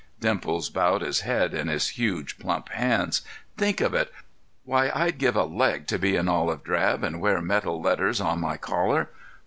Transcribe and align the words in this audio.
Dimples 0.19 0.71
bowed 0.71 1.03
his 1.03 1.19
head 1.19 1.53
in 1.53 1.67
his 1.67 1.89
huge, 1.89 2.39
plump 2.39 2.69
hands. 2.69 3.21
"Think 3.55 3.81
of 3.81 3.93
it! 3.93 4.11
Why, 4.65 4.89
I'd 4.95 5.19
give 5.19 5.35
a 5.35 5.43
leg 5.43 5.85
to 5.89 5.99
be 5.99 6.15
in 6.15 6.27
olive 6.27 6.63
drab 6.63 7.03
and 7.03 7.21
wear 7.21 7.39
metal 7.39 7.79
letters 7.79 8.19
on 8.19 8.41
my 8.41 8.57
collar! 8.57 9.09